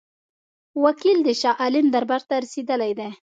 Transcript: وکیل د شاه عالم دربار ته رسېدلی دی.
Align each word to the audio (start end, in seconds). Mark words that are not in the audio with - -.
وکیل 0.85 1.17
د 1.23 1.29
شاه 1.41 1.57
عالم 1.61 1.85
دربار 1.95 2.21
ته 2.29 2.35
رسېدلی 2.43 2.91
دی. 2.99 3.09